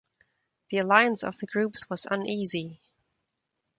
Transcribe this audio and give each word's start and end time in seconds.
The 0.69 0.79
alliance 0.79 1.23
of 1.23 1.37
the 1.37 1.45
groups 1.45 1.87
was 1.87 2.07
uneasy. 2.09 2.81